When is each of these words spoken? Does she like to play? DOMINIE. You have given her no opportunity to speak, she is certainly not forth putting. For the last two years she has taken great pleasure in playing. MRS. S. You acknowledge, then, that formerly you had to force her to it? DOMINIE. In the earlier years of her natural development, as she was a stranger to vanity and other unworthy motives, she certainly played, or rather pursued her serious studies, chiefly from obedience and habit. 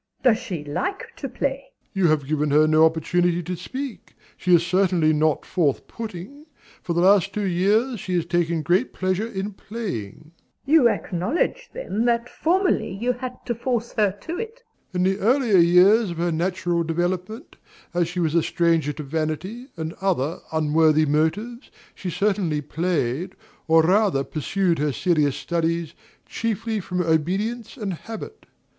Does 0.23 0.39
she 0.39 0.63
like 0.63 1.15
to 1.17 1.29
play? 1.29 1.65
DOMINIE. 1.93 1.93
You 1.93 2.07
have 2.07 2.25
given 2.27 2.49
her 2.49 2.65
no 2.65 2.85
opportunity 2.87 3.43
to 3.43 3.55
speak, 3.55 4.15
she 4.35 4.55
is 4.55 4.65
certainly 4.65 5.13
not 5.13 5.45
forth 5.45 5.85
putting. 5.85 6.47
For 6.81 6.93
the 6.93 7.01
last 7.01 7.33
two 7.35 7.45
years 7.45 7.99
she 7.99 8.15
has 8.15 8.25
taken 8.25 8.63
great 8.63 8.93
pleasure 8.93 9.27
in 9.27 9.53
playing. 9.53 10.31
MRS. 10.31 10.31
S. 10.31 10.31
You 10.65 10.89
acknowledge, 10.89 11.69
then, 11.71 12.05
that 12.05 12.29
formerly 12.29 12.91
you 12.91 13.13
had 13.13 13.45
to 13.45 13.53
force 13.53 13.91
her 13.93 14.11
to 14.21 14.39
it? 14.39 14.63
DOMINIE. 14.91 14.93
In 14.95 15.03
the 15.19 15.23
earlier 15.23 15.59
years 15.59 16.09
of 16.09 16.17
her 16.17 16.31
natural 16.31 16.83
development, 16.83 17.57
as 17.93 18.07
she 18.07 18.19
was 18.19 18.33
a 18.33 18.41
stranger 18.41 18.93
to 18.93 19.03
vanity 19.03 19.67
and 19.77 19.93
other 20.01 20.39
unworthy 20.51 21.05
motives, 21.05 21.69
she 21.93 22.09
certainly 22.09 22.61
played, 22.61 23.35
or 23.67 23.83
rather 23.83 24.23
pursued 24.23 24.79
her 24.79 24.93
serious 24.93 25.35
studies, 25.35 25.93
chiefly 26.25 26.79
from 26.79 27.01
obedience 27.01 27.77
and 27.77 27.93
habit. 27.93 28.47